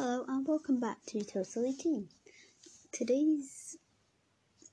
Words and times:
Hello 0.00 0.24
and 0.28 0.46
welcome 0.46 0.78
back 0.78 1.04
to 1.06 1.24
Totally 1.24 1.72
Teen. 1.72 2.08
Today's 2.92 3.76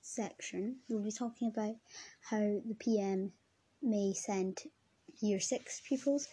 section 0.03 0.75
we'll 0.87 1.01
be 1.01 1.11
talking 1.11 1.47
about 1.47 1.77
how 2.29 2.37
the 2.37 2.75
PM 2.77 3.31
may 3.81 4.13
send 4.13 4.59
year 5.21 5.39
6 5.39 5.81
pupils 5.87 6.27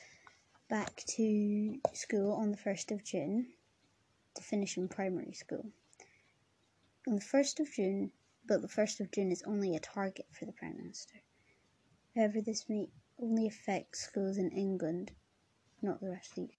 back 0.69 1.03
to 1.07 1.79
school 1.95 2.35
on 2.35 2.51
the 2.51 2.59
1st 2.59 2.91
of 2.91 3.03
June 3.03 3.47
to 4.35 4.43
finish 4.43 4.77
in 4.77 4.89
primary 4.89 5.33
school. 5.33 5.65
On 7.09 7.15
the 7.15 7.23
1st 7.23 7.61
of 7.61 7.73
June, 7.73 8.13
but 8.47 8.61
the 8.61 8.69
1st 8.69 9.01
of 9.01 9.11
June 9.11 9.33
is 9.33 9.43
only 9.47 9.75
a 9.75 9.81
target 9.81 10.27
for 10.39 10.45
the 10.45 10.53
Prime 10.53 10.77
Minister. 10.77 11.15
However, 12.15 12.43
this 12.43 12.69
may 12.69 12.91
only 13.19 13.47
affect 13.47 13.97
schools 13.97 14.37
in 14.37 14.51
England, 14.51 15.13
not 15.81 16.03
the 16.03 16.11
rest 16.11 16.37
of 16.37 16.49
the 16.49 16.53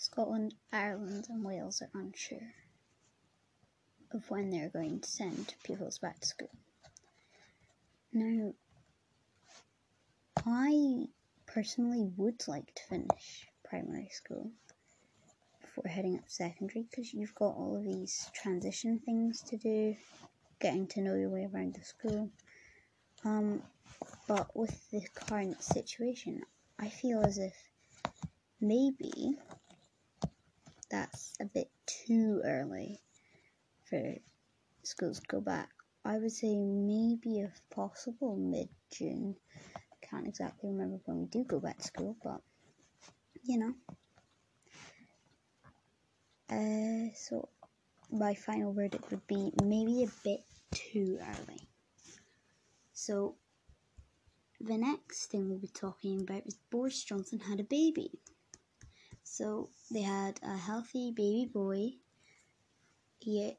Scotland, 0.00 0.54
Ireland, 0.72 1.26
and 1.28 1.44
Wales 1.44 1.82
are 1.82 1.90
unsure 1.92 2.54
of 4.12 4.30
when 4.30 4.48
they're 4.48 4.68
going 4.68 5.00
to 5.00 5.08
send 5.10 5.54
pupils 5.64 5.98
back 5.98 6.20
to 6.20 6.26
school. 6.28 6.50
Now, 8.12 8.54
I 10.46 11.08
personally 11.46 12.08
would 12.16 12.46
like 12.46 12.72
to 12.76 12.82
finish 12.84 13.48
primary 13.64 14.08
school 14.12 14.52
before 15.60 15.88
heading 15.90 16.16
up 16.16 16.28
secondary 16.28 16.86
because 16.88 17.12
you've 17.12 17.34
got 17.34 17.56
all 17.56 17.76
of 17.76 17.82
these 17.82 18.30
transition 18.32 19.00
things 19.00 19.42
to 19.42 19.56
do, 19.56 19.96
getting 20.60 20.86
to 20.86 21.00
know 21.00 21.16
your 21.16 21.30
way 21.30 21.48
around 21.52 21.74
the 21.74 21.84
school. 21.84 22.30
Um, 23.24 23.64
but 24.28 24.56
with 24.56 24.88
the 24.90 25.02
current 25.12 25.60
situation, 25.60 26.42
I 26.78 26.88
feel 26.88 27.20
as 27.20 27.38
if 27.38 27.56
maybe 28.60 29.36
that's 30.90 31.34
a 31.40 31.44
bit 31.44 31.70
too 31.86 32.40
early 32.44 33.00
for 33.88 34.14
schools 34.82 35.20
to 35.20 35.26
go 35.26 35.40
back. 35.40 35.70
I 36.04 36.18
would 36.18 36.32
say 36.32 36.56
maybe 36.56 37.40
if 37.40 37.60
possible 37.70 38.36
mid 38.36 38.68
June. 38.92 39.36
Can't 40.02 40.26
exactly 40.26 40.70
remember 40.70 40.98
when 41.04 41.18
we 41.20 41.26
do 41.26 41.44
go 41.44 41.60
back 41.60 41.78
to 41.78 41.84
school, 41.84 42.16
but 42.22 42.40
you 43.44 43.58
know. 43.58 43.74
Uh, 46.50 47.12
so 47.14 47.48
my 48.10 48.34
final 48.34 48.72
verdict 48.72 49.10
would 49.10 49.26
be 49.26 49.52
maybe 49.62 50.04
a 50.04 50.24
bit 50.24 50.44
too 50.72 51.18
early. 51.20 51.60
So 52.94 53.36
the 54.60 54.78
next 54.78 55.26
thing 55.26 55.48
we'll 55.48 55.58
be 55.58 55.68
talking 55.68 56.22
about 56.22 56.46
is 56.46 56.58
Boris 56.70 57.04
Johnson 57.04 57.40
had 57.40 57.60
a 57.60 57.64
baby. 57.64 58.10
So 59.38 59.68
they 59.92 60.02
had 60.02 60.40
a 60.42 60.56
healthy 60.56 61.12
baby 61.12 61.48
boy. 61.54 61.92
He 63.20 63.56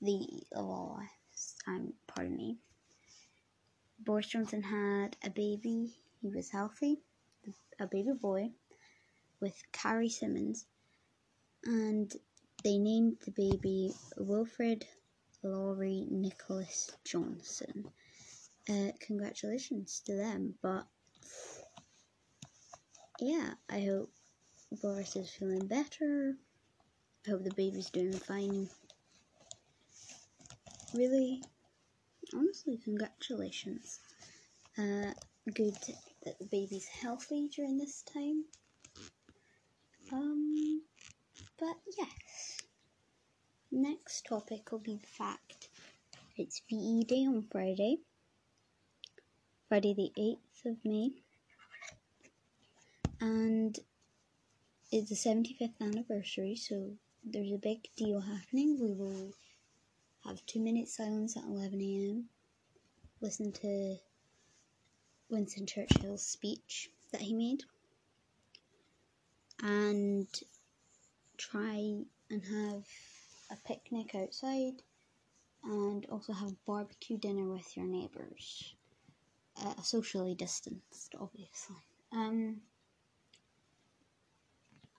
the 0.00 0.42
oh, 0.56 0.98
I'm 1.66 1.92
pardon 2.06 2.34
me. 2.38 2.56
Boris 3.98 4.28
Johnson 4.28 4.62
had 4.62 5.14
a 5.22 5.28
baby. 5.28 5.92
He 6.22 6.30
was 6.30 6.48
healthy, 6.48 7.02
a 7.78 7.86
baby 7.86 8.12
boy, 8.18 8.52
with 9.40 9.62
Carrie 9.72 10.08
Symonds, 10.08 10.64
and 11.66 12.10
they 12.64 12.78
named 12.78 13.18
the 13.26 13.32
baby 13.32 13.92
Wilfred 14.16 14.86
Lawrie 15.42 16.06
Nicholas 16.10 16.96
Johnson. 17.04 17.84
Uh, 18.70 18.92
congratulations 19.00 20.00
to 20.06 20.16
them, 20.16 20.54
but 20.62 20.86
yeah, 23.20 23.50
I 23.68 23.80
hope 23.80 24.10
Boris 24.70 25.16
is 25.16 25.30
feeling 25.30 25.66
better. 25.66 26.36
I 27.26 27.30
hope 27.30 27.44
the 27.44 27.54
baby's 27.54 27.90
doing 27.90 28.12
fine. 28.12 28.68
Really, 30.94 31.42
honestly, 32.34 32.78
congratulations. 32.84 34.00
Uh, 34.76 35.12
good 35.54 35.74
that 36.24 36.38
the 36.38 36.46
baby's 36.50 36.86
healthy 36.86 37.48
during 37.48 37.78
this 37.78 38.02
time. 38.02 38.44
Um, 40.12 40.82
but 41.58 41.76
yes. 41.96 42.58
Next 43.70 44.26
topic 44.26 44.70
will 44.70 44.78
be 44.78 44.96
the 44.96 45.06
fact 45.06 45.68
it's 46.36 46.62
VE 46.70 47.04
Day 47.04 47.26
on 47.26 47.46
Friday, 47.50 47.98
Friday 49.68 49.94
the 49.94 50.12
8th 50.18 50.70
of 50.70 50.76
May, 50.84 51.10
and 53.20 53.78
it's 54.90 55.10
the 55.10 55.14
75th 55.30 55.80
anniversary, 55.80 56.56
so 56.56 56.92
there's 57.24 57.52
a 57.52 57.58
big 57.58 57.88
deal 57.96 58.20
happening. 58.20 58.78
We 58.80 58.92
will 58.92 59.32
have 60.24 60.44
two 60.46 60.60
minutes 60.60 60.96
silence 60.96 61.36
at 61.36 61.44
11 61.44 61.80
a.m. 61.80 62.24
Listen 63.20 63.52
to 63.52 63.96
Winston 65.28 65.66
Churchill's 65.66 66.24
speech 66.24 66.88
that 67.12 67.20
he 67.20 67.34
made, 67.34 67.64
and 69.62 70.26
try 71.36 72.04
and 72.30 72.44
have 72.44 72.84
a 73.50 73.56
picnic 73.66 74.14
outside, 74.14 74.82
and 75.64 76.06
also 76.06 76.32
have 76.32 76.64
barbecue 76.64 77.18
dinner 77.18 77.44
with 77.44 77.76
your 77.76 77.86
neighbours, 77.86 78.74
uh, 79.62 79.82
socially 79.82 80.34
distanced, 80.34 81.14
obviously. 81.20 81.76
Um, 82.12 82.62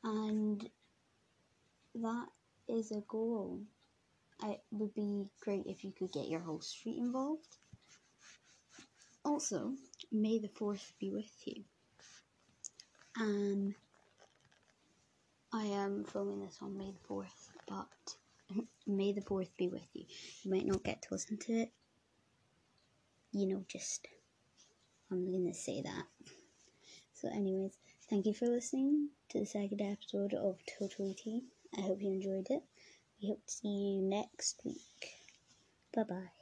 and 0.04 0.70
that 1.96 2.28
is 2.68 2.92
a 2.92 3.02
goal. 3.08 3.62
It 4.44 4.62
would 4.72 4.94
be 4.94 5.26
great 5.42 5.66
if 5.66 5.84
you 5.84 5.92
could 5.92 6.12
get 6.12 6.28
your 6.28 6.40
whole 6.40 6.62
street 6.62 6.98
involved. 6.98 7.58
Also, 9.26 9.74
may 10.12 10.40
the 10.40 10.48
4th 10.48 10.94
be 11.00 11.12
with 11.12 11.32
you. 11.46 11.64
Um, 13.20 13.76
I 15.52 15.64
am 15.66 16.06
filming 16.06 16.40
this 16.40 16.58
on 16.62 16.78
May 16.78 16.92
the 16.92 17.14
4th, 17.14 17.50
but 17.68 18.66
may 18.88 19.12
the 19.12 19.22
4th 19.22 19.50
be 19.58 19.68
with 19.68 19.88
you. 19.94 20.06
You 20.44 20.52
might 20.52 20.66
not 20.66 20.84
get 20.84 21.02
to 21.02 21.08
listen 21.12 21.38
to 21.38 21.54
it. 21.54 21.72
You 23.34 23.48
know, 23.48 23.64
just, 23.68 24.08
I'm 25.12 25.32
gonna 25.32 25.54
say 25.54 25.82
that. 25.82 26.06
So, 27.14 27.28
anyways, 27.28 27.78
thank 28.10 28.26
you 28.26 28.34
for 28.34 28.46
listening 28.48 29.10
to 29.30 29.40
the 29.40 29.46
second 29.46 29.82
episode 29.82 30.34
of 30.34 30.58
Totally 30.80 31.14
Teen. 31.14 31.48
I 31.78 31.82
hope 31.82 32.02
you 32.02 32.12
enjoyed 32.12 32.48
it. 32.50 32.64
We 33.22 33.30
hope 33.30 33.46
to 33.46 33.52
see 33.52 33.68
you 33.68 34.02
next 34.02 34.62
week. 34.66 35.10
Bye 35.94 36.04
bye. 36.04 36.39